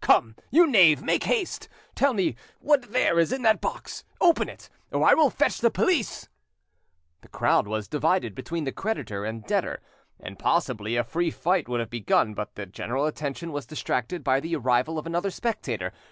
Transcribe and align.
Come, 0.00 0.34
you 0.50 0.66
knave, 0.66 1.04
make 1.04 1.22
haste. 1.22 1.68
Tell 1.94 2.14
me 2.14 2.34
what 2.58 2.90
there 2.90 3.16
is 3.20 3.32
in 3.32 3.42
that 3.42 3.60
box; 3.60 4.02
open 4.20 4.48
it, 4.48 4.68
or 4.90 5.08
I 5.08 5.14
will 5.14 5.30
fetch 5.30 5.58
the 5.60 5.70
police." 5.70 6.28
The 7.20 7.28
crowd 7.28 7.68
was 7.68 7.86
divided 7.86 8.34
between 8.34 8.64
the 8.64 8.72
creditor 8.72 9.24
and 9.24 9.46
debtor, 9.46 9.78
and 10.18 10.36
possibly 10.36 10.96
a 10.96 11.04
free 11.04 11.30
fight 11.30 11.68
would 11.68 11.78
have 11.78 11.90
begun, 11.90 12.34
but 12.34 12.56
the 12.56 12.66
general 12.66 13.06
attention 13.06 13.52
was 13.52 13.66
distracted 13.66 14.24
by 14.24 14.40
the 14.40 14.56
arrival 14.56 14.98
of 14.98 15.06
another 15.06 15.30
spectator. 15.30 15.92